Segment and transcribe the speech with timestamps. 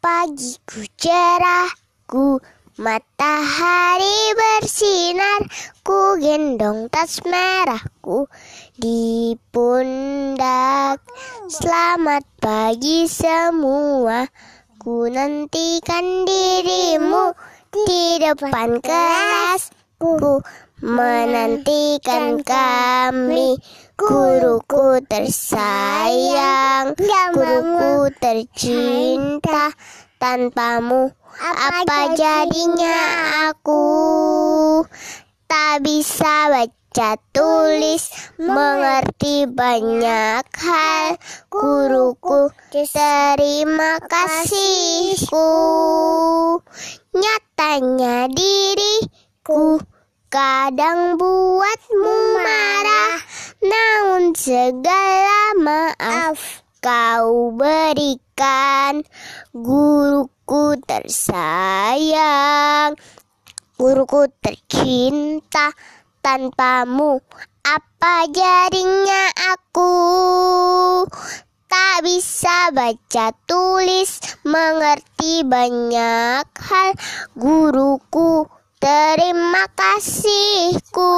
[0.00, 2.40] Pagiku cerahku
[2.80, 5.44] Matahari bersinar
[5.84, 8.24] Ku gendong tas merahku
[8.80, 11.04] Di pundak.
[11.52, 14.24] Selamat pagi semua
[14.80, 17.36] Ku nantikan dirimu
[17.68, 20.40] Di depan kelasku.
[20.80, 23.60] Menantikan kami
[24.00, 26.96] Guruku tersayang.
[26.96, 27.79] Guruku
[28.18, 29.70] tercinta
[30.20, 31.08] Tanpamu.
[31.40, 32.98] Apa jadinya
[33.48, 33.84] aku?
[35.48, 41.16] Tak bisa baca tulis Mengerti banyak hal.
[41.48, 45.48] Guruku terima kasihku.
[47.16, 49.80] Nyatanya diriku
[50.30, 53.18] Kadang buatmu marah.
[53.66, 56.09] Namun segala maaf
[56.80, 59.04] Kau berikan.
[59.52, 62.16] Guruku tersayang.
[63.76, 65.76] Guruku tercinta
[66.24, 67.20] Tanpamu.
[67.60, 69.92] Apa jadinya aku?
[71.68, 76.96] Tak bisa baca tulis Mengerti banyak hal.
[77.36, 78.48] Guruku
[78.80, 81.12] Terima kasihku.